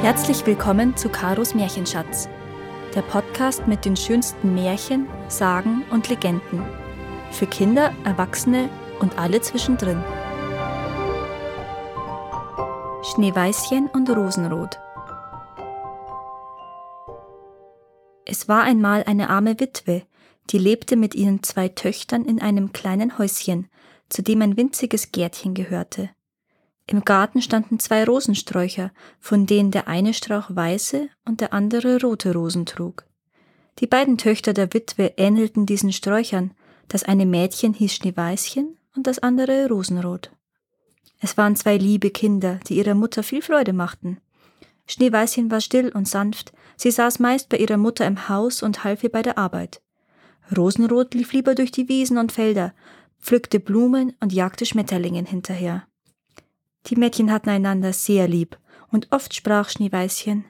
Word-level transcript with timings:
Herzlich 0.00 0.46
willkommen 0.46 0.96
zu 0.96 1.08
Karos 1.08 1.56
Märchenschatz, 1.56 2.28
der 2.94 3.02
Podcast 3.02 3.66
mit 3.66 3.84
den 3.84 3.96
schönsten 3.96 4.54
Märchen, 4.54 5.08
Sagen 5.26 5.82
und 5.90 6.08
Legenden. 6.08 6.62
Für 7.32 7.48
Kinder, 7.48 7.92
Erwachsene 8.04 8.70
und 9.00 9.18
alle 9.18 9.40
zwischendrin. 9.40 10.00
Schneeweißchen 13.02 13.88
und 13.88 14.08
Rosenrot. 14.08 14.78
Es 18.24 18.46
war 18.46 18.62
einmal 18.62 19.02
eine 19.02 19.30
arme 19.30 19.58
Witwe, 19.58 20.04
die 20.50 20.58
lebte 20.58 20.94
mit 20.94 21.16
ihren 21.16 21.42
zwei 21.42 21.66
Töchtern 21.68 22.24
in 22.24 22.40
einem 22.40 22.72
kleinen 22.72 23.18
Häuschen, 23.18 23.68
zu 24.08 24.22
dem 24.22 24.42
ein 24.42 24.56
winziges 24.56 25.10
Gärtchen 25.10 25.54
gehörte. 25.54 26.10
Im 26.90 27.04
Garten 27.04 27.42
standen 27.42 27.78
zwei 27.78 28.02
Rosensträucher, 28.02 28.92
von 29.20 29.44
denen 29.44 29.70
der 29.70 29.88
eine 29.88 30.14
Strauch 30.14 30.46
weiße 30.48 31.10
und 31.26 31.42
der 31.42 31.52
andere 31.52 32.00
rote 32.00 32.32
Rosen 32.32 32.64
trug. 32.64 33.04
Die 33.78 33.86
beiden 33.86 34.16
Töchter 34.16 34.54
der 34.54 34.72
Witwe 34.72 35.12
ähnelten 35.18 35.66
diesen 35.66 35.92
Sträuchern, 35.92 36.52
das 36.88 37.04
eine 37.04 37.26
Mädchen 37.26 37.74
hieß 37.74 37.92
Schneeweißchen 37.92 38.78
und 38.96 39.06
das 39.06 39.18
andere 39.18 39.68
Rosenrot. 39.68 40.30
Es 41.20 41.36
waren 41.36 41.56
zwei 41.56 41.76
liebe 41.76 42.08
Kinder, 42.10 42.58
die 42.66 42.78
ihrer 42.78 42.94
Mutter 42.94 43.22
viel 43.22 43.42
Freude 43.42 43.74
machten. 43.74 44.18
Schneeweißchen 44.86 45.50
war 45.50 45.60
still 45.60 45.90
und 45.90 46.08
sanft, 46.08 46.54
sie 46.78 46.90
saß 46.90 47.18
meist 47.18 47.50
bei 47.50 47.58
ihrer 47.58 47.76
Mutter 47.76 48.06
im 48.06 48.30
Haus 48.30 48.62
und 48.62 48.82
half 48.84 49.04
ihr 49.04 49.12
bei 49.12 49.22
der 49.22 49.36
Arbeit. 49.36 49.82
Rosenrot 50.56 51.12
lief 51.12 51.34
lieber 51.34 51.54
durch 51.54 51.70
die 51.70 51.90
Wiesen 51.90 52.16
und 52.16 52.32
Felder, 52.32 52.72
pflückte 53.20 53.60
Blumen 53.60 54.14
und 54.20 54.32
jagte 54.32 54.64
Schmetterlingen 54.64 55.26
hinterher. 55.26 55.87
Die 56.86 56.96
Mädchen 56.96 57.30
hatten 57.30 57.50
einander 57.50 57.92
sehr 57.92 58.28
lieb, 58.28 58.58
und 58.90 59.08
oft 59.10 59.34
sprach 59.34 59.68
Schneeweißchen 59.68 60.44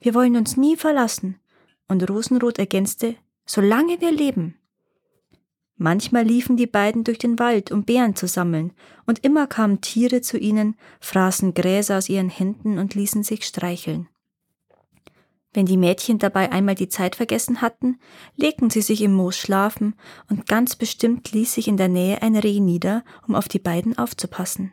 Wir 0.00 0.14
wollen 0.14 0.36
uns 0.36 0.56
nie 0.56 0.76
verlassen, 0.76 1.40
und 1.88 2.08
Rosenrot 2.08 2.58
ergänzte 2.58 3.16
Solange 3.46 4.00
wir 4.00 4.10
leben. 4.10 4.58
Manchmal 5.76 6.24
liefen 6.24 6.56
die 6.56 6.68
beiden 6.68 7.02
durch 7.04 7.18
den 7.18 7.38
Wald, 7.38 7.72
um 7.72 7.84
Beeren 7.84 8.14
zu 8.14 8.28
sammeln, 8.28 8.72
und 9.06 9.24
immer 9.24 9.46
kamen 9.46 9.80
Tiere 9.80 10.20
zu 10.20 10.38
ihnen, 10.38 10.76
fraßen 11.00 11.52
Gräser 11.52 11.98
aus 11.98 12.08
ihren 12.08 12.30
Händen 12.30 12.78
und 12.78 12.94
ließen 12.94 13.24
sich 13.24 13.44
streicheln. 13.44 14.08
Wenn 15.52 15.66
die 15.66 15.76
Mädchen 15.76 16.18
dabei 16.18 16.50
einmal 16.50 16.74
die 16.74 16.88
Zeit 16.88 17.16
vergessen 17.16 17.60
hatten, 17.60 17.98
legten 18.36 18.70
sie 18.70 18.82
sich 18.82 19.02
im 19.02 19.14
Moos 19.14 19.36
schlafen, 19.36 19.94
und 20.30 20.46
ganz 20.46 20.76
bestimmt 20.76 21.32
ließ 21.32 21.54
sich 21.54 21.68
in 21.68 21.76
der 21.76 21.88
Nähe 21.88 22.22
ein 22.22 22.36
Reh 22.36 22.60
nieder, 22.60 23.04
um 23.26 23.34
auf 23.34 23.48
die 23.48 23.60
beiden 23.60 23.98
aufzupassen. 23.98 24.72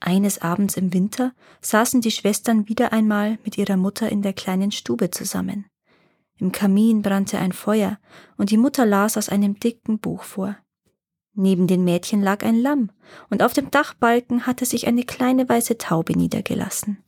Eines 0.00 0.40
Abends 0.42 0.76
im 0.76 0.92
Winter 0.92 1.32
saßen 1.60 2.00
die 2.00 2.10
Schwestern 2.10 2.68
wieder 2.68 2.92
einmal 2.92 3.38
mit 3.44 3.58
ihrer 3.58 3.76
Mutter 3.76 4.08
in 4.10 4.22
der 4.22 4.32
kleinen 4.32 4.70
Stube 4.70 5.10
zusammen. 5.10 5.66
Im 6.36 6.52
Kamin 6.52 7.02
brannte 7.02 7.38
ein 7.38 7.52
Feuer, 7.52 7.98
und 8.36 8.50
die 8.50 8.56
Mutter 8.56 8.86
las 8.86 9.16
aus 9.16 9.28
einem 9.28 9.58
dicken 9.58 9.98
Buch 9.98 10.22
vor. 10.22 10.56
Neben 11.34 11.66
den 11.66 11.84
Mädchen 11.84 12.22
lag 12.22 12.44
ein 12.44 12.56
Lamm, 12.60 12.90
und 13.28 13.42
auf 13.42 13.52
dem 13.52 13.70
Dachbalken 13.70 14.46
hatte 14.46 14.66
sich 14.66 14.86
eine 14.86 15.04
kleine 15.04 15.48
weiße 15.48 15.78
Taube 15.78 16.16
niedergelassen. 16.16 17.02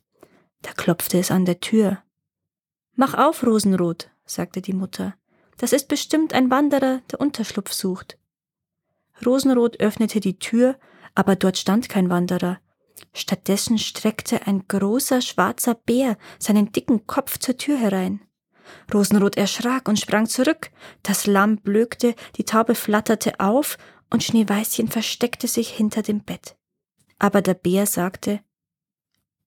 Da 0.61 0.71
klopfte 0.73 1.17
es 1.17 1.31
an 1.31 1.45
der 1.45 1.61
Tür. 1.61 2.03
Mach 2.95 3.13
auf, 3.13 3.45
Rosenrot, 3.45 4.09
sagte 4.25 4.61
die 4.61 4.73
Mutter. 4.73 5.15
Das 5.57 5.73
ist 5.73 5.87
bestimmt 5.87 6.33
ein 6.33 6.51
Wanderer, 6.51 7.01
der 7.11 7.21
Unterschlupf 7.21 7.71
sucht. 7.71 8.17
Rosenrot 9.25 9.79
öffnete 9.79 10.19
die 10.19 10.39
Tür, 10.39 10.77
aber 11.15 11.35
dort 11.35 11.57
stand 11.57 11.87
kein 11.87 12.09
Wanderer, 12.09 12.59
Stattdessen 13.13 13.77
streckte 13.77 14.47
ein 14.47 14.67
großer 14.67 15.21
schwarzer 15.21 15.75
Bär 15.75 16.17
seinen 16.39 16.71
dicken 16.71 17.07
Kopf 17.07 17.37
zur 17.37 17.57
Tür 17.57 17.77
herein. 17.77 18.21
Rosenrot 18.93 19.37
erschrak 19.37 19.87
und 19.87 19.99
sprang 19.99 20.27
zurück. 20.27 20.71
Das 21.03 21.27
Lamm 21.27 21.57
blökte, 21.57 22.15
die 22.37 22.45
Taube 22.45 22.75
flatterte 22.75 23.39
auf 23.39 23.77
und 24.09 24.23
Schneeweißchen 24.23 24.87
versteckte 24.87 25.47
sich 25.47 25.69
hinter 25.69 26.01
dem 26.01 26.23
Bett. 26.23 26.55
Aber 27.19 27.41
der 27.41 27.53
Bär 27.53 27.85
sagte, 27.85 28.41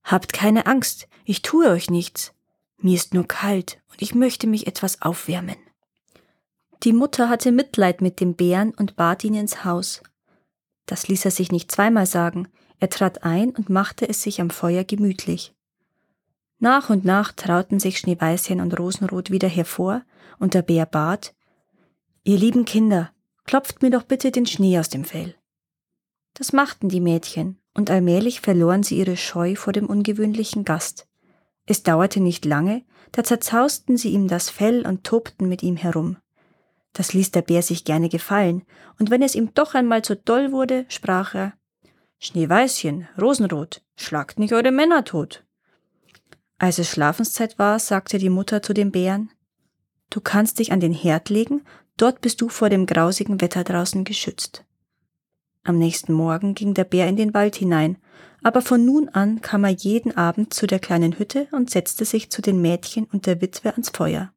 Habt 0.03 0.33
keine 0.34 0.67
Angst, 0.67 1.09
ich 1.25 1.43
tue 1.43 1.69
euch 1.69 1.91
nichts. 1.91 2.34
Mir 2.77 2.95
ist 2.95 3.15
nur 3.15 3.27
kalt 3.27 3.81
und 3.91 4.03
ich 4.03 4.15
möchte 4.15 4.47
mich 4.47 4.67
etwas 4.67 5.00
aufwärmen. 5.00 5.56
Die 6.83 6.93
Mutter 6.93 7.31
hatte 7.31 7.50
Mitleid 7.50 8.03
mit 8.03 8.21
dem 8.21 8.34
Bären 8.34 8.75
und 8.75 8.97
bat 8.97 9.25
ihn 9.25 9.34
ins 9.34 9.65
Haus. 9.65 10.03
Das 10.84 11.09
ließ 11.09 11.25
er 11.25 11.31
sich 11.31 11.50
nicht 11.50 11.73
zweimal 11.73 12.05
sagen. 12.05 12.49
Er 12.84 12.91
trat 12.91 13.25
ein 13.25 13.49
und 13.49 13.71
machte 13.71 14.06
es 14.06 14.21
sich 14.21 14.43
am 14.43 14.50
Feuer 14.50 14.84
gemütlich. 14.84 15.55
Nach 16.59 16.91
und 16.91 17.06
nach 17.06 17.33
trauten 17.33 17.81
sich 17.81 17.97
Schneeweißchen 17.97 18.61
und 18.61 18.78
Rosenrot 18.78 19.31
wieder 19.31 19.49
hervor, 19.49 20.03
und 20.39 20.53
der 20.53 20.61
Bär 20.61 20.84
bat 20.84 21.34
Ihr 22.25 22.37
lieben 22.37 22.67
Kinder, 22.67 23.11
klopft 23.47 23.81
mir 23.81 23.89
doch 23.89 24.03
bitte 24.03 24.31
den 24.33 24.44
Schnee 24.44 24.78
aus 24.78 24.91
dem 24.91 25.06
Fell. 25.06 25.34
Das 26.34 26.53
machten 26.53 26.91
die 26.91 27.00
Mädchen, 27.00 27.59
und 27.73 27.91
allmählich 27.91 28.43
verloren 28.43 28.83
sie 28.83 28.99
ihre 28.99 29.17
Scheu 29.17 29.55
vor 29.55 29.73
dem 29.73 29.87
ungewöhnlichen 29.87 30.67
Gast. 30.67 31.09
Es 31.65 31.84
dauerte 31.84 32.21
nicht 32.21 32.44
lange, 32.44 32.84
da 33.12 33.25
zerzausten 33.25 33.97
sie 33.97 34.11
ihm 34.11 34.28
das 34.28 34.50
Fell 34.50 34.87
und 34.87 35.05
tobten 35.05 35.49
mit 35.49 35.62
ihm 35.62 35.78
herum. 35.78 36.19
Das 36.93 37.15
ließ 37.15 37.31
der 37.31 37.41
Bär 37.41 37.62
sich 37.62 37.87
gerne 37.87 38.11
gefallen, 38.11 38.62
und 38.99 39.09
wenn 39.09 39.23
es 39.23 39.34
ihm 39.34 39.55
doch 39.55 39.73
einmal 39.73 40.03
zu 40.03 40.17
doll 40.17 40.53
wurde, 40.53 40.84
sprach 40.91 41.34
er 41.34 41.55
Schneeweißchen, 42.25 43.07
Rosenrot, 43.21 43.83
schlagt 43.97 44.39
nicht 44.39 44.55
eure 44.55 44.73
Männer 44.73 45.05
tot. 45.05 45.45
Als 46.57 46.79
es 46.79 46.89
Schlafenszeit 46.89 47.59
war, 47.59 47.79
sagte 47.79 48.17
die 48.17 48.31
Mutter 48.31 48.62
zu 48.62 48.73
dem 48.73 48.91
Bären, 48.93 49.31
Du 50.09 50.23
kannst 50.23 50.59
dich 50.59 50.73
an 50.73 50.81
den 50.81 50.95
Herd 50.95 51.29
legen, 51.29 51.67
dort 51.99 52.23
bist 52.23 52.41
du 52.41 52.49
vor 52.49 52.71
dem 52.71 52.87
grausigen 52.87 53.43
Wetter 53.43 53.62
draußen 53.62 54.05
geschützt. 54.05 54.65
Am 55.65 55.77
nächsten 55.77 56.15
Morgen 56.15 56.55
ging 56.55 56.73
der 56.73 56.85
Bär 56.85 57.09
in 57.09 57.17
den 57.17 57.35
Wald 57.35 57.57
hinein, 57.57 57.99
aber 58.43 58.62
von 58.62 58.87
nun 58.87 59.11
an 59.11 59.43
kam 59.43 59.65
er 59.65 59.73
jeden 59.73 60.17
Abend 60.17 60.55
zu 60.55 60.67
der 60.67 60.79
kleinen 60.79 61.19
Hütte 61.19 61.47
und 61.53 61.69
setzte 61.69 62.06
sich 62.06 62.31
zu 62.31 62.41
den 62.41 62.62
Mädchen 62.62 63.05
und 63.05 63.27
der 63.27 63.43
Witwe 63.43 63.73
ans 63.73 63.91
Feuer. 63.91 64.33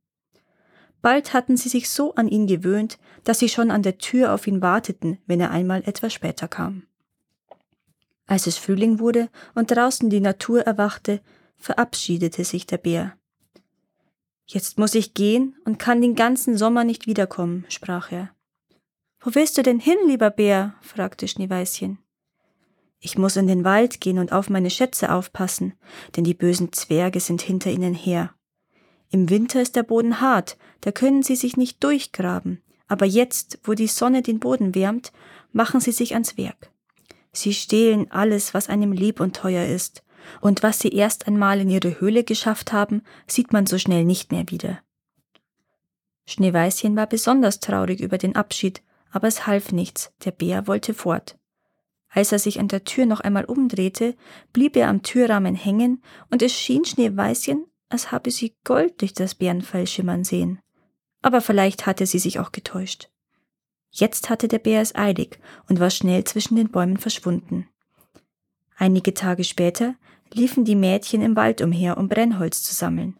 Bald 1.02 1.34
hatten 1.34 1.56
sie 1.56 1.69
sich 1.69 1.90
so 1.90 2.16
an 2.16 2.28
ihn 2.28 2.48
gewöhnt, 2.48 3.00
dass 3.24 3.40
sie 3.40 3.48
schon 3.48 3.72
an 3.72 3.81
der 3.81 3.98
Tür 3.98 4.34
auf 4.34 4.46
ihn 4.46 4.62
warteten, 4.62 5.19
wenn 5.25 5.40
er 5.40 5.52
einmal 5.52 5.84
etwas 5.86 6.12
später 6.12 6.50
kam. 6.50 6.84
Als 8.28 8.46
es 8.46 8.58
Frühling 8.58 9.00
wurde 9.00 9.30
und 9.56 9.72
draußen 9.72 10.10
die 10.10 10.20
Natur 10.20 10.62
erwachte, 10.62 11.22
verabschiedete 11.56 12.44
sich 12.44 12.68
der 12.68 12.78
Bär. 12.78 13.18
Jetzt 14.46 14.78
muss 14.78 14.96
ich 14.96 15.14
gehen 15.14 15.56
und 15.66 15.80
kann 15.80 16.02
den 16.02 16.16
ganzen 16.16 16.58
Sommer 16.58 16.84
nicht 16.84 17.08
wiederkommen, 17.08 17.66
sprach 17.70 18.12
er. 18.12 18.30
Wo 19.20 19.34
willst 19.34 19.58
du 19.58 19.64
denn 19.64 19.80
hin, 19.80 19.98
lieber 20.06 20.30
Bär? 20.30 20.76
fragte 20.82 21.28
Schneeweißchen. 21.28 21.98
Ich 23.00 23.18
muss 23.18 23.36
in 23.36 23.48
den 23.48 23.64
Wald 23.64 24.02
gehen 24.02 24.20
und 24.20 24.32
auf 24.32 24.50
meine 24.50 24.70
Schätze 24.70 25.12
aufpassen, 25.12 25.74
denn 26.16 26.24
die 26.24 26.34
bösen 26.34 26.74
Zwerge 26.74 27.20
sind 27.20 27.42
hinter 27.42 27.72
ihnen 27.72 27.94
her. 27.94 28.34
Im 29.10 29.30
Winter 29.30 29.62
ist 29.62 29.76
der 29.76 29.84
Boden 29.84 30.20
hart, 30.20 30.58
da 30.82 30.92
können 30.92 31.24
sie 31.24 31.36
sich 31.36 31.58
nicht 31.58 31.84
durchgraben, 31.84 32.62
aber 32.88 33.06
jetzt, 33.06 33.60
wo 33.64 33.74
die 33.74 33.88
Sonne 33.88 34.22
den 34.22 34.40
Boden 34.40 34.76
wärmt, 34.76 35.12
machen 35.52 35.80
sie 35.80 35.92
sich 35.92 36.14
ans 36.14 36.38
Werk. 36.38 36.72
Sie 37.38 37.53
stehlen 37.53 38.09
alles, 38.09 38.56
was 38.56 38.68
einem 38.68 38.92
lieb 38.92 39.20
und 39.20 39.36
teuer 39.36 39.68
ist, 39.68 40.03
und 40.42 40.64
was 40.64 40.80
sie 40.80 40.90
erst 40.90 41.28
einmal 41.28 41.62
in 41.62 41.70
ihre 41.70 42.02
Höhle 42.02 42.24
geschafft 42.24 42.74
haben, 42.74 43.03
sieht 43.28 43.53
man 43.53 43.68
so 43.68 43.78
schnell 43.78 44.06
nicht 44.06 44.31
mehr 44.31 44.50
wieder. 44.50 44.80
Schneeweißchen 46.25 46.96
war 46.96 47.06
besonders 47.06 47.59
traurig 47.59 48.02
über 48.02 48.18
den 48.18 48.36
Abschied, 48.36 48.81
aber 49.12 49.28
es 49.28 49.46
half 49.46 49.72
nichts, 49.72 50.12
der 50.25 50.31
Bär 50.31 50.66
wollte 50.66 50.96
fort. 50.96 51.38
Als 52.10 52.31
er 52.31 52.39
sich 52.39 52.60
an 52.60 52.69
der 52.69 52.86
Tür 52.86 53.06
noch 53.06 53.19
einmal 53.19 53.45
umdrehte, 53.45 54.16
blieb 54.51 54.75
er 54.75 54.89
am 54.89 55.04
Türrahmen 55.04 55.54
hängen, 55.54 56.01
und 56.31 56.42
es 56.42 56.54
schien 56.54 56.86
Schneeweißchen, 56.86 57.68
als 57.89 58.12
habe 58.12 58.31
sie 58.31 58.56
Gold 58.63 59.00
durch 59.01 59.13
das 59.13 59.36
Bärenfell 59.36 59.86
schimmern 59.86 60.24
sehen. 60.24 60.60
Aber 61.22 61.42
vielleicht 61.42 61.86
hatte 61.86 62.07
sie 62.07 62.19
sich 62.19 62.39
auch 62.39 62.51
getäuscht. 62.51 63.12
Jetzt 63.92 64.30
hatte 64.30 64.48
der 64.48 64.60
Bär 64.60 64.81
es 64.81 64.95
eilig 64.95 65.39
und 65.69 65.80
war 65.80 65.89
schnell 65.89 66.24
zwischen 66.24 66.56
den 66.56 66.69
Bäumen 66.69 66.98
verschwunden. 66.98 67.68
Einige 68.75 69.13
Tage 69.13 69.44
später 69.44 69.95
liefen 70.34 70.66
die 70.66 70.75
Mädchen 70.75 71.22
im 71.22 71.36
Wald 71.36 71.62
umher, 71.62 71.98
um 71.98 72.07
Brennholz 72.07 72.63
zu 72.63 72.75
sammeln, 72.75 73.18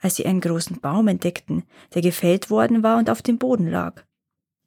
als 0.00 0.16
sie 0.16 0.26
einen 0.26 0.40
großen 0.40 0.80
Baum 0.80 1.08
entdeckten, 1.08 1.64
der 1.94 2.02
gefällt 2.02 2.50
worden 2.50 2.82
war 2.82 2.98
und 2.98 3.10
auf 3.10 3.22
dem 3.22 3.38
Boden 3.38 3.68
lag. 3.68 4.04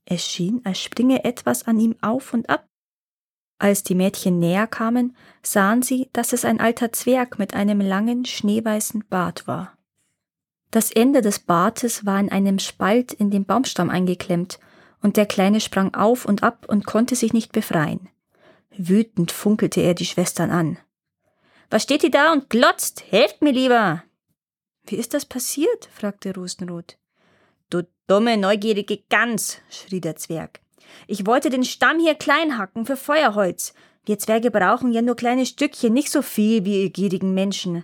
Es 0.05 0.25
schien, 0.25 0.61
als 0.63 0.79
springe 0.79 1.23
etwas 1.23 1.63
an 1.63 1.79
ihm 1.79 1.95
auf 2.01 2.33
und 2.33 2.49
ab. 2.49 2.67
Als 3.57 3.83
die 3.83 3.95
Mädchen 3.95 4.39
näher 4.39 4.67
kamen, 4.67 5.15
sahen 5.41 5.81
sie, 5.81 6.09
dass 6.11 6.33
es 6.33 6.43
ein 6.43 6.59
alter 6.59 6.91
Zwerg 6.91 7.39
mit 7.39 7.53
einem 7.53 7.79
langen, 7.79 8.25
schneeweißen 8.25 9.05
Bart 9.09 9.47
war. 9.47 9.77
Das 10.71 10.91
Ende 10.91 11.21
des 11.21 11.39
Bartes 11.39 12.05
war 12.05 12.19
in 12.19 12.29
einem 12.29 12.59
Spalt 12.59 13.13
in 13.13 13.31
dem 13.31 13.45
Baumstamm 13.45 13.89
eingeklemmt, 13.89 14.59
und 15.05 15.17
der 15.17 15.27
Kleine 15.27 15.61
sprang 15.61 15.93
auf 15.93 16.25
und 16.25 16.41
ab 16.41 16.65
und 16.67 16.87
konnte 16.87 17.15
sich 17.15 17.31
nicht 17.31 17.51
befreien. 17.51 18.09
Wütend 18.75 19.31
funkelte 19.31 19.79
er 19.81 19.93
die 19.93 20.03
Schwestern 20.03 20.49
an. 20.49 20.79
Was 21.69 21.83
steht 21.83 22.03
ihr 22.03 22.09
da 22.09 22.33
und 22.33 22.49
glotzt? 22.49 23.03
Helft 23.11 23.43
mir 23.43 23.51
lieber! 23.51 24.03
Wie 24.87 24.95
ist 24.95 25.13
das 25.13 25.27
passiert? 25.27 25.89
fragte 25.93 26.33
Rosenrot. 26.33 26.97
Du 27.69 27.83
dumme, 28.07 28.35
neugierige 28.35 28.97
Gans, 29.07 29.59
schrie 29.69 30.01
der 30.01 30.15
Zwerg. 30.15 30.59
Ich 31.05 31.27
wollte 31.27 31.51
den 31.51 31.65
Stamm 31.65 31.99
hier 31.99 32.15
klein 32.15 32.57
hacken 32.57 32.87
für 32.87 32.97
Feuerholz. 32.97 33.75
Wir 34.07 34.17
Zwerge 34.17 34.49
brauchen 34.49 34.91
ja 34.91 35.03
nur 35.03 35.15
kleine 35.15 35.45
Stückchen, 35.45 35.93
nicht 35.93 36.09
so 36.09 36.23
viel 36.23 36.65
wie 36.65 36.81
ihr 36.81 36.89
gierigen 36.89 37.35
Menschen. 37.35 37.83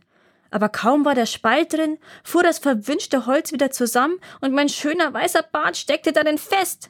Aber 0.49 0.69
kaum 0.69 1.05
war 1.05 1.13
der 1.13 1.27
Spalt 1.27 1.73
drin, 1.73 1.99
fuhr 2.23 2.41
das 2.41 2.57
verwünschte 2.57 3.27
Holz 3.27 3.51
wieder 3.51 3.69
zusammen 3.69 4.19
und 4.39 4.53
mein 4.53 4.69
schöner 4.69 5.13
weißer 5.13 5.43
Bart 5.43 5.77
steckte 5.77 6.13
darin 6.13 6.39
fest. 6.39 6.89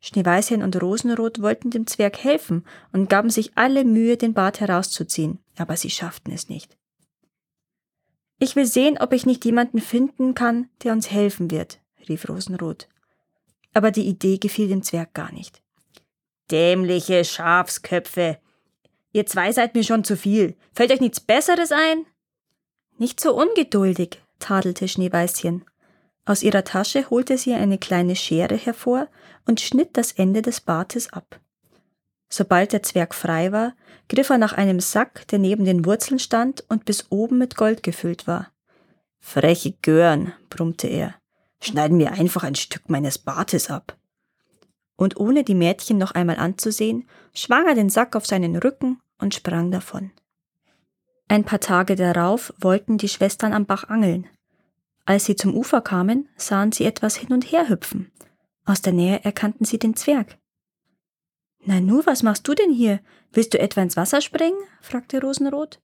Schneeweißchen 0.00 0.62
und 0.62 0.80
Rosenrot 0.80 1.42
wollten 1.42 1.70
dem 1.70 1.86
Zwerg 1.86 2.18
helfen 2.18 2.64
und 2.92 3.10
gaben 3.10 3.30
sich 3.30 3.52
alle 3.56 3.84
Mühe, 3.84 4.16
den 4.16 4.32
Bart 4.32 4.60
herauszuziehen, 4.60 5.38
aber 5.56 5.76
sie 5.76 5.90
schafften 5.90 6.32
es 6.32 6.48
nicht. 6.48 6.76
Ich 8.38 8.54
will 8.54 8.66
sehen, 8.66 8.98
ob 8.98 9.12
ich 9.12 9.26
nicht 9.26 9.44
jemanden 9.44 9.80
finden 9.80 10.34
kann, 10.34 10.68
der 10.84 10.92
uns 10.92 11.10
helfen 11.10 11.50
wird, 11.50 11.80
rief 12.08 12.28
Rosenrot. 12.28 12.88
Aber 13.74 13.90
die 13.90 14.06
Idee 14.06 14.38
gefiel 14.38 14.68
dem 14.68 14.82
Zwerg 14.82 15.12
gar 15.14 15.32
nicht. 15.32 15.60
Dämliche 16.50 17.24
Schafsköpfe. 17.24 18.38
Ihr 19.12 19.26
zwei 19.26 19.52
seid 19.52 19.74
mir 19.74 19.82
schon 19.82 20.04
zu 20.04 20.16
viel. 20.16 20.56
Fällt 20.72 20.92
euch 20.92 21.00
nichts 21.00 21.20
Besseres 21.20 21.72
ein? 21.72 22.06
Nicht 22.96 23.20
so 23.20 23.34
ungeduldig, 23.34 24.22
tadelte 24.38 24.86
Schneeweißchen. 24.86 25.64
Aus 26.28 26.42
ihrer 26.42 26.62
Tasche 26.62 27.08
holte 27.08 27.38
sie 27.38 27.54
eine 27.54 27.78
kleine 27.78 28.14
Schere 28.14 28.54
hervor 28.54 29.08
und 29.46 29.62
schnitt 29.62 29.96
das 29.96 30.12
Ende 30.12 30.42
des 30.42 30.60
Bartes 30.60 31.10
ab. 31.10 31.40
Sobald 32.28 32.74
der 32.74 32.82
Zwerg 32.82 33.14
frei 33.14 33.50
war, 33.50 33.74
griff 34.10 34.28
er 34.28 34.36
nach 34.36 34.52
einem 34.52 34.78
Sack, 34.78 35.26
der 35.28 35.38
neben 35.38 35.64
den 35.64 35.86
Wurzeln 35.86 36.18
stand 36.18 36.62
und 36.68 36.84
bis 36.84 37.06
oben 37.08 37.38
mit 37.38 37.56
Gold 37.56 37.82
gefüllt 37.82 38.26
war. 38.26 38.52
Freche 39.20 39.72
Gören, 39.80 40.34
brummte 40.50 40.86
er, 40.86 41.14
schneiden 41.62 41.96
mir 41.96 42.12
einfach 42.12 42.44
ein 42.44 42.56
Stück 42.56 42.90
meines 42.90 43.16
Bartes 43.16 43.70
ab. 43.70 43.96
Und 44.96 45.16
ohne 45.16 45.44
die 45.44 45.54
Mädchen 45.54 45.96
noch 45.96 46.10
einmal 46.10 46.36
anzusehen, 46.36 47.08
schwang 47.32 47.66
er 47.66 47.74
den 47.74 47.88
Sack 47.88 48.14
auf 48.14 48.26
seinen 48.26 48.56
Rücken 48.56 49.00
und 49.18 49.34
sprang 49.34 49.70
davon. 49.70 50.10
Ein 51.26 51.44
paar 51.44 51.60
Tage 51.60 51.96
darauf 51.96 52.52
wollten 52.60 52.98
die 52.98 53.08
Schwestern 53.08 53.54
am 53.54 53.64
Bach 53.64 53.84
angeln. 53.84 54.28
Als 55.08 55.24
sie 55.24 55.36
zum 55.36 55.54
Ufer 55.56 55.80
kamen, 55.80 56.28
sahen 56.36 56.70
sie 56.70 56.84
etwas 56.84 57.16
hin 57.16 57.32
und 57.32 57.50
her 57.50 57.70
hüpfen. 57.70 58.12
Aus 58.66 58.82
der 58.82 58.92
Nähe 58.92 59.24
erkannten 59.24 59.64
sie 59.64 59.78
den 59.78 59.96
Zwerg. 59.96 60.36
Na 61.64 61.80
nu, 61.80 62.02
was 62.04 62.22
machst 62.22 62.46
du 62.46 62.52
denn 62.52 62.70
hier? 62.70 63.00
Willst 63.32 63.54
du 63.54 63.58
etwa 63.58 63.80
ins 63.80 63.96
Wasser 63.96 64.20
springen? 64.20 64.58
fragte 64.82 65.22
Rosenrot. 65.22 65.80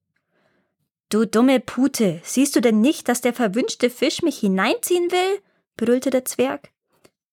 Du 1.09 1.25
dumme 1.25 1.59
Pute, 1.59 2.21
siehst 2.23 2.55
du 2.55 2.61
denn 2.61 2.83
nicht, 2.83 3.09
dass 3.09 3.23
der 3.23 3.33
verwünschte 3.33 3.89
Fisch 3.89 4.21
mich 4.21 4.41
hineinziehen 4.41 5.11
will? 5.11 5.41
brüllte 5.79 6.11
der 6.11 6.27
Zwerg. 6.27 6.71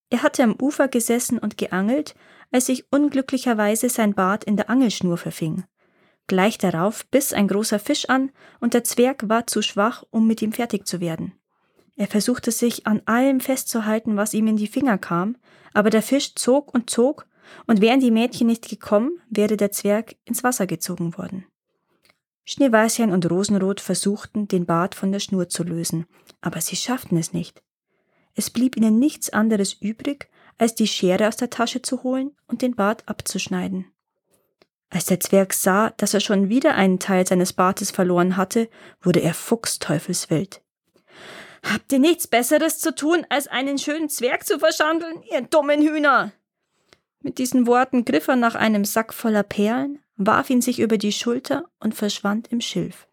Er 0.09 0.23
hatte 0.23 0.43
am 0.43 0.55
Ufer 0.61 0.87
gesessen 0.87 1.39
und 1.39 1.57
geangelt, 1.57 2.15
als 2.53 2.67
sich 2.67 2.85
unglücklicherweise 2.89 3.89
sein 3.89 4.13
Bart 4.13 4.45
in 4.45 4.55
der 4.55 4.69
Angelschnur 4.69 5.17
verfing. 5.17 5.65
Gleich 6.27 6.57
darauf 6.57 7.05
biss 7.07 7.33
ein 7.33 7.49
großer 7.49 7.79
Fisch 7.79 8.07
an, 8.07 8.31
und 8.61 8.73
der 8.75 8.85
Zwerg 8.85 9.27
war 9.27 9.45
zu 9.45 9.61
schwach, 9.61 10.05
um 10.09 10.25
mit 10.25 10.41
ihm 10.41 10.53
fertig 10.53 10.87
zu 10.87 11.01
werden. 11.01 11.33
Er 12.01 12.07
versuchte 12.07 12.49
sich 12.49 12.87
an 12.87 13.03
allem 13.05 13.39
festzuhalten, 13.39 14.17
was 14.17 14.33
ihm 14.33 14.47
in 14.47 14.57
die 14.57 14.65
Finger 14.65 14.97
kam, 14.97 15.37
aber 15.71 15.91
der 15.91 16.01
Fisch 16.01 16.33
zog 16.33 16.73
und 16.73 16.89
zog, 16.89 17.27
und 17.67 17.79
wären 17.79 17.99
die 17.99 18.09
Mädchen 18.09 18.47
nicht 18.47 18.67
gekommen, 18.67 19.19
wäre 19.29 19.55
der 19.55 19.71
Zwerg 19.71 20.15
ins 20.25 20.43
Wasser 20.43 20.65
gezogen 20.65 21.15
worden. 21.15 21.45
Schneeweißchen 22.43 23.11
und 23.11 23.29
Rosenrot 23.29 23.81
versuchten, 23.81 24.47
den 24.47 24.65
Bart 24.65 24.95
von 24.95 25.11
der 25.11 25.19
Schnur 25.19 25.47
zu 25.47 25.61
lösen, 25.61 26.07
aber 26.41 26.59
sie 26.59 26.75
schafften 26.75 27.17
es 27.17 27.33
nicht. 27.33 27.61
Es 28.33 28.49
blieb 28.49 28.77
ihnen 28.77 28.97
nichts 28.97 29.29
anderes 29.29 29.73
übrig, 29.73 30.27
als 30.57 30.73
die 30.73 30.87
Schere 30.87 31.27
aus 31.27 31.37
der 31.37 31.51
Tasche 31.51 31.83
zu 31.83 32.01
holen 32.01 32.31
und 32.47 32.63
den 32.63 32.75
Bart 32.75 33.07
abzuschneiden. 33.07 33.85
Als 34.89 35.05
der 35.05 35.19
Zwerg 35.19 35.53
sah, 35.53 35.91
dass 35.97 36.15
er 36.15 36.19
schon 36.19 36.49
wieder 36.49 36.73
einen 36.73 36.97
Teil 36.97 37.27
seines 37.27 37.53
Bartes 37.53 37.91
verloren 37.91 38.37
hatte, 38.37 38.69
wurde 39.03 39.21
er 39.21 39.35
fuchsteufelswild. 39.35 40.63
Habt 41.63 41.91
ihr 41.91 41.99
nichts 41.99 42.27
Besseres 42.27 42.79
zu 42.79 42.93
tun, 42.95 43.25
als 43.29 43.47
einen 43.47 43.77
schönen 43.77 44.09
Zwerg 44.09 44.45
zu 44.45 44.59
verschandeln, 44.59 45.23
ihr 45.31 45.41
dummen 45.41 45.81
Hühner? 45.81 46.31
Mit 47.21 47.37
diesen 47.37 47.67
Worten 47.67 48.03
griff 48.03 48.27
er 48.27 48.35
nach 48.35 48.55
einem 48.55 48.83
Sack 48.83 49.13
voller 49.13 49.43
Perlen, 49.43 49.99
warf 50.15 50.49
ihn 50.49 50.61
sich 50.61 50.79
über 50.79 50.97
die 50.97 51.11
Schulter 51.11 51.65
und 51.79 51.93
verschwand 51.93 52.47
im 52.51 52.61
Schilf. 52.61 53.07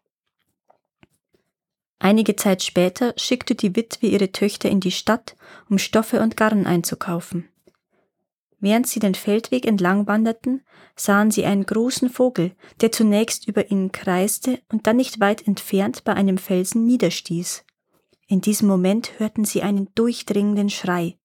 Einige 1.99 2.35
Zeit 2.35 2.63
später 2.63 3.13
schickte 3.17 3.55
die 3.55 3.75
Witwe 3.75 4.07
ihre 4.07 4.31
Töchter 4.31 4.69
in 4.69 4.79
die 4.79 4.91
Stadt, 4.91 5.35
um 5.69 5.77
Stoffe 5.77 6.21
und 6.21 6.37
Garn 6.37 6.65
einzukaufen. 6.65 7.49
Während 8.61 8.87
sie 8.87 8.99
den 8.99 9.15
Feldweg 9.15 9.65
entlang 9.65 10.07
wanderten, 10.07 10.63
sahen 10.95 11.31
sie 11.31 11.45
einen 11.45 11.65
großen 11.65 12.09
Vogel, 12.09 12.55
der 12.81 12.91
zunächst 12.91 13.47
über 13.47 13.69
ihnen 13.69 13.91
kreiste 13.91 14.59
und 14.69 14.87
dann 14.87 14.97
nicht 14.97 15.19
weit 15.19 15.47
entfernt 15.47 16.03
bei 16.03 16.13
einem 16.13 16.37
Felsen 16.37 16.85
niederstieß. 16.85 17.63
In 18.29 18.41
diesem 18.41 18.67
Moment 18.67 19.19
hörten 19.19 19.43
sie 19.43 19.63
einen 19.63 19.89
durchdringenden 19.95 20.69
Schrei. 20.69 21.17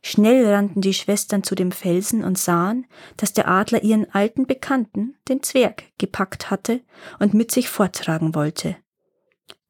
Schnell 0.00 0.46
rannten 0.46 0.80
die 0.80 0.94
Schwestern 0.94 1.42
zu 1.42 1.56
dem 1.56 1.72
Felsen 1.72 2.22
und 2.22 2.38
sahen, 2.38 2.86
dass 3.16 3.32
der 3.32 3.48
Adler 3.48 3.82
ihren 3.82 4.08
alten 4.14 4.46
Bekannten, 4.46 5.16
den 5.28 5.42
Zwerg, 5.42 5.82
gepackt 5.98 6.48
hatte 6.48 6.82
und 7.18 7.34
mit 7.34 7.50
sich 7.50 7.68
forttragen 7.68 8.36
wollte. 8.36 8.76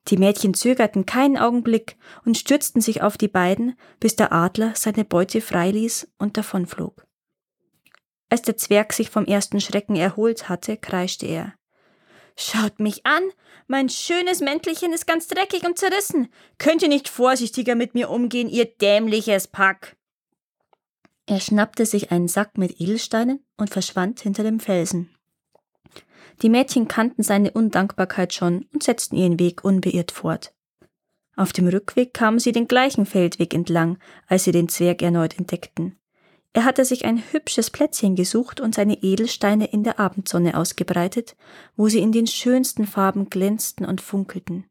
Die 0.08 0.18
Mädchen 0.18 0.52
zögerten 0.52 1.06
keinen 1.06 1.38
Augenblick 1.38 1.96
und 2.26 2.36
stürzten 2.36 2.82
sich 2.82 3.00
auf 3.00 3.16
die 3.16 3.28
beiden, 3.28 3.78
bis 3.98 4.14
der 4.14 4.30
Adler 4.30 4.72
seine 4.76 5.06
Beute 5.06 5.40
freiließ 5.40 6.12
und 6.18 6.36
davonflog. 6.36 7.06
Als 8.28 8.42
der 8.42 8.58
Zwerg 8.58 8.92
sich 8.92 9.08
vom 9.08 9.24
ersten 9.24 9.62
Schrecken 9.62 9.96
erholt 9.96 10.50
hatte, 10.50 10.76
kreischte 10.76 11.24
er. 11.24 11.54
Schaut 12.38 12.80
mich 12.80 13.06
an, 13.06 13.22
mein 13.66 13.88
schönes 13.88 14.40
Mäntelchen 14.40 14.92
ist 14.92 15.06
ganz 15.06 15.26
dreckig 15.26 15.64
und 15.64 15.78
zerrissen. 15.78 16.28
Könnt 16.58 16.82
ihr 16.82 16.88
nicht 16.88 17.08
vorsichtiger 17.08 17.74
mit 17.74 17.94
mir 17.94 18.10
umgehen, 18.10 18.48
ihr 18.48 18.66
dämliches 18.66 19.48
Pack? 19.48 19.96
Er 21.26 21.40
schnappte 21.40 21.86
sich 21.86 22.12
einen 22.12 22.28
Sack 22.28 22.58
mit 22.58 22.80
Edelsteinen 22.80 23.44
und 23.56 23.70
verschwand 23.70 24.20
hinter 24.20 24.44
dem 24.44 24.60
Felsen. 24.60 25.10
Die 26.42 26.50
Mädchen 26.50 26.86
kannten 26.86 27.22
seine 27.22 27.50
Undankbarkeit 27.50 28.34
schon 28.34 28.66
und 28.72 28.82
setzten 28.82 29.16
ihren 29.16 29.38
Weg 29.40 29.64
unbeirrt 29.64 30.12
fort. 30.12 30.52
Auf 31.34 31.52
dem 31.52 31.66
Rückweg 31.66 32.14
kamen 32.14 32.38
sie 32.38 32.52
den 32.52 32.68
gleichen 32.68 33.06
Feldweg 33.06 33.54
entlang, 33.54 33.98
als 34.26 34.44
sie 34.44 34.52
den 34.52 34.68
Zwerg 34.68 35.02
erneut 35.02 35.38
entdeckten. 35.38 35.98
Er 36.56 36.64
hatte 36.64 36.86
sich 36.86 37.04
ein 37.04 37.22
hübsches 37.32 37.68
Plätzchen 37.68 38.16
gesucht 38.16 38.60
und 38.62 38.74
seine 38.74 39.02
Edelsteine 39.02 39.66
in 39.66 39.84
der 39.84 40.00
Abendsonne 40.00 40.56
ausgebreitet, 40.56 41.36
wo 41.76 41.90
sie 41.90 41.98
in 41.98 42.12
den 42.12 42.26
schönsten 42.26 42.86
Farben 42.86 43.28
glänzten 43.28 43.84
und 43.84 44.00
funkelten. 44.00 44.64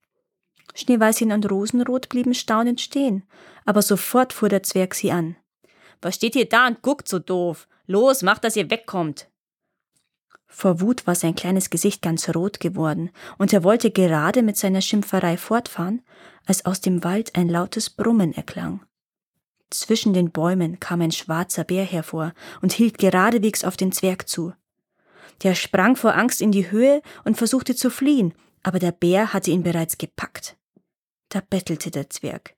Schneeweißchen 0.74 1.32
und 1.32 1.48
Rosenrot 1.52 2.10
blieben 2.10 2.34
staunend 2.34 2.82
stehen, 2.82 3.22
aber 3.66 3.84
sofort 3.84 4.34
fuhr 4.34 4.50
der 4.50 4.64
Zwerg 4.64 4.96
sie 4.96 5.12
an. 5.12 5.36
Was 6.02 6.16
steht 6.16 6.36
ihr 6.36 6.50
da 6.50 6.66
und 6.66 6.82
guckt 6.82 7.08
so 7.08 7.20
doof? 7.20 7.68
Los, 7.86 8.24
macht, 8.24 8.46
dass 8.46 8.56
ihr 8.56 8.72
wegkommt! 8.72 9.30
Vor 10.48 10.82
Wut 10.82 11.06
war 11.06 11.14
sein 11.14 11.36
kleines 11.36 11.70
Gesicht 11.70 12.02
ganz 12.02 12.34
rot 12.34 12.60
geworden, 12.60 13.12
und 13.38 13.54
er 13.54 13.64
wollte 13.64 13.92
gerade 13.92 14.42
mit 14.42 14.58
seiner 14.58 14.82
Schimpferei 14.82 15.38
fortfahren, 15.38 16.02
als 16.48 16.66
aus 16.66 16.82
dem 16.82 17.04
Wald 17.04 17.36
ein 17.36 17.48
lautes 17.48 17.92
Brummen 17.92 18.34
erklang. 18.34 18.84
Zwischen 19.72 20.14
den 20.14 20.32
Bäumen 20.32 20.80
kam 20.80 21.02
ein 21.02 21.12
schwarzer 21.12 21.64
Bär 21.64 21.84
hervor 21.84 22.34
und 22.62 22.72
hielt 22.72 22.98
geradewegs 22.98 23.64
auf 23.64 23.78
den 23.78 23.92
Zwerg 23.92 24.30
zu. 24.30 24.54
Der 25.44 25.56
sprang 25.56 25.96
vor 25.96 26.16
Angst 26.16 26.42
in 26.42 26.52
die 26.52 26.72
Höhe 26.72 27.02
und 27.26 27.38
versuchte 27.38 27.76
zu 27.76 27.90
fliehen, 27.90 28.34
aber 28.64 28.80
der 28.80 28.92
Bär 28.92 29.34
hatte 29.34 29.52
ihn 29.52 29.64
bereits 29.64 29.98
gepackt. 29.98 30.56
Da 31.30 31.42
bettelte 31.42 31.92
der 31.92 32.10
Zwerg. 32.10 32.56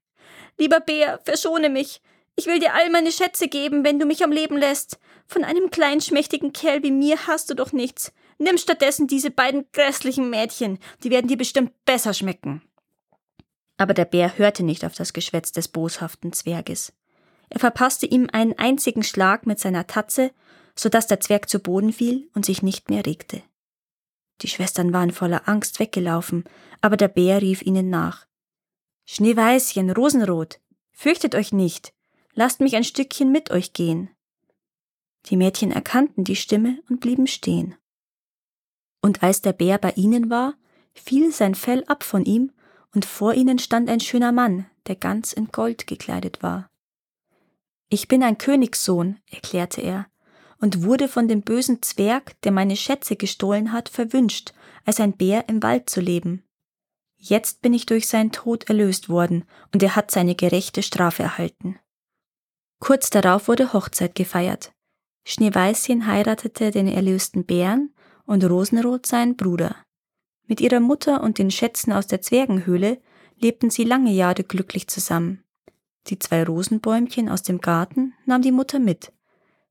Lieber 0.58 0.80
Bär, 0.80 1.20
verschone 1.24 1.70
mich. 1.70 2.02
Ich 2.36 2.46
will 2.46 2.60
dir 2.60 2.76
all 2.76 2.90
meine 2.92 3.12
Schätze 3.12 3.48
geben, 3.48 3.84
wenn 3.84 4.00
du 4.00 4.06
mich 4.06 4.24
am 4.24 4.32
Leben 4.32 4.58
lässt. 4.58 5.00
Von 5.26 5.44
einem 5.44 5.72
kleinen 5.72 6.02
schmächtigen 6.02 6.54
Kerl 6.54 6.84
wie 6.84 6.92
mir 6.92 7.28
hast 7.28 7.50
du 7.50 7.56
doch 7.56 7.74
nichts. 7.74 8.14
Nimm 8.38 8.58
stattdessen 8.58 9.08
diese 9.08 9.32
beiden 9.32 9.66
grässlichen 9.74 10.30
Mädchen, 10.30 10.78
die 11.04 11.10
werden 11.10 11.28
dir 11.28 11.38
bestimmt 11.38 11.74
besser 11.86 12.14
schmecken. 12.14 12.62
Aber 13.78 13.94
der 13.94 14.06
Bär 14.06 14.38
hörte 14.38 14.64
nicht 14.64 14.84
auf 14.84 14.96
das 14.96 15.14
Geschwätz 15.14 15.52
des 15.52 15.68
boshaften 15.68 16.34
Zwerges. 16.34 16.94
Er 17.50 17.60
verpasste 17.60 18.06
ihm 18.06 18.28
einen 18.32 18.58
einzigen 18.58 19.04
Schlag 19.04 19.46
mit 19.46 19.60
seiner 19.60 19.88
Tatze, 19.88 20.32
so 20.76 20.90
dass 20.90 21.08
der 21.08 21.20
Zwerg 21.20 21.50
zu 21.50 21.60
Boden 21.60 21.94
fiel 21.94 22.30
und 22.34 22.46
sich 22.46 22.62
nicht 22.62 22.90
mehr 22.90 23.06
regte. 23.06 23.42
Die 24.42 24.48
Schwestern 24.48 24.94
waren 24.94 25.12
voller 25.12 25.48
Angst 25.48 25.80
weggelaufen, 25.80 26.44
aber 26.82 26.98
der 26.98 27.08
Bär 27.08 27.42
rief 27.42 27.62
ihnen 27.62 27.90
nach. 27.90 28.28
Schneeweißchen, 29.06 29.90
Rosenrot, 29.92 30.60
fürchtet 30.92 31.34
euch 31.34 31.54
nicht, 31.54 31.94
lasst 32.34 32.60
mich 32.60 32.76
ein 32.76 32.84
Stückchen 32.84 33.32
mit 33.32 33.52
euch 33.52 33.74
gehen. 33.74 34.10
Die 35.28 35.38
Mädchen 35.38 35.72
erkannten 35.72 36.24
die 36.24 36.36
Stimme 36.36 36.82
und 36.90 37.00
blieben 37.00 37.28
stehen. 37.28 37.76
Und 39.02 39.24
als 39.24 39.42
der 39.42 39.54
Bär 39.54 39.78
bei 39.78 39.92
ihnen 39.92 40.30
war, 40.30 40.56
fiel 40.94 41.32
sein 41.32 41.56
Fell 41.56 41.84
ab 41.88 42.04
von 42.04 42.26
ihm, 42.26 42.52
und 42.98 43.06
vor 43.06 43.36
ihnen 43.36 43.60
stand 43.60 43.92
ein 43.92 44.00
schöner 44.00 44.32
Mann, 44.32 44.66
der 44.88 44.96
ganz 44.96 45.32
in 45.32 45.50
Gold 45.50 45.86
gekleidet 45.86 46.42
war. 46.42 46.72
Ich 47.90 48.08
bin 48.08 48.24
ein 48.24 48.40
Königssohn, 48.40 49.20
erklärte 49.30 49.82
er, 49.82 50.08
und 50.58 50.82
wurde 50.82 51.08
von 51.08 51.28
dem 51.28 51.44
bösen 51.44 51.84
Zwerg, 51.84 52.42
der 52.42 52.52
meine 52.52 52.76
Schätze 52.76 53.16
gestohlen 53.16 53.72
hat, 53.72 53.88
verwünscht, 53.88 54.56
als 54.84 55.00
ein 55.00 55.16
Bär 55.16 55.48
im 55.48 55.62
Wald 55.62 55.92
zu 55.92 56.02
leben. 56.02 56.44
Jetzt 57.18 57.62
bin 57.62 57.72
ich 57.76 57.86
durch 57.86 58.08
seinen 58.08 58.32
Tod 58.32 58.68
erlöst 58.68 59.10
worden, 59.10 59.46
und 59.72 59.84
er 59.84 59.96
hat 59.96 60.10
seine 60.10 60.34
gerechte 60.34 60.82
Strafe 60.82 61.22
erhalten. 61.22 61.78
Kurz 62.80 63.12
darauf 63.12 63.48
wurde 63.48 63.74
Hochzeit 63.74 64.16
gefeiert. 64.16 64.74
Schneeweißchen 65.24 66.08
heiratete 66.08 66.72
den 66.72 66.88
erlösten 66.88 67.46
Bären 67.46 67.94
und 68.26 68.44
Rosenrot 68.44 69.06
seinen 69.06 69.38
Bruder. 69.38 69.76
Mit 70.48 70.62
ihrer 70.62 70.80
Mutter 70.80 71.22
und 71.22 71.38
den 71.38 71.52
Schätzen 71.52 71.92
aus 71.92 72.08
der 72.08 72.22
Zwergenhöhle 72.22 73.00
lebten 73.38 73.70
sie 73.70 73.84
lange 73.84 74.12
Jahre 74.12 74.44
glücklich 74.44 74.88
zusammen. 74.88 75.44
Die 76.08 76.18
zwei 76.18 76.44
Rosenbäumchen 76.44 77.30
aus 77.30 77.44
dem 77.44 77.60
Garten 77.60 78.14
nahm 78.26 78.42
die 78.42 78.54
Mutter 78.54 78.80
mit. 78.80 79.12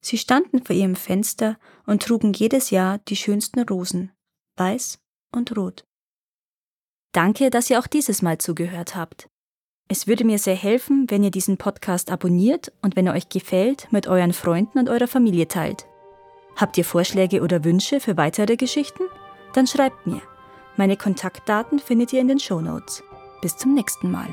Sie 0.01 0.19
standen 0.19 0.63
vor 0.63 0.77
ihrem 0.77 0.95
Fenster 0.95 1.59
und 1.87 2.03
trugen 2.03 2.33
jedes 2.33 2.71
Jahr 2.71 2.99
die 2.99 3.17
schönsten 3.17 3.61
Rosen, 3.61 4.13
weiß 4.57 4.99
und 5.33 5.57
rot. 5.57 5.85
Danke, 7.13 7.49
dass 7.51 7.71
ihr 7.71 7.79
auch 7.79 7.87
dieses 7.87 8.21
Mal 8.21 8.39
zugehört 8.39 8.95
habt. 8.95 9.29
Es 9.89 10.07
würde 10.07 10.25
mir 10.25 10.39
sehr 10.39 10.55
helfen, 10.55 11.07
wenn 11.09 11.25
ihr 11.25 11.31
diesen 11.31 11.57
Podcast 11.57 12.11
abonniert 12.11 12.73
und 12.83 12.97
wenn 12.97 13.07
er 13.07 13.15
euch 13.15 13.29
gefällt, 13.29 13.91
mit 13.91 14.07
euren 14.07 14.33
Freunden 14.33 14.79
und 14.79 14.91
eurer 14.91 15.09
Familie 15.09 15.49
teilt. 15.49 15.87
Habt 16.57 16.77
ihr 16.77 16.85
Vorschläge 16.85 17.41
oder 17.43 17.65
Wünsche 17.65 18.01
für 18.01 18.17
weitere 18.17 18.57
Geschichten? 18.57 19.05
Dann 19.55 19.67
schreibt 19.67 20.07
mir. 20.07 20.21
Meine 20.77 20.97
Kontaktdaten 20.97 21.79
findet 21.79 22.13
ihr 22.13 22.21
in 22.21 22.29
den 22.29 22.39
Show 22.39 22.61
Notes. 22.61 23.03
Bis 23.41 23.57
zum 23.57 23.75
nächsten 23.75 24.11
Mal. 24.11 24.29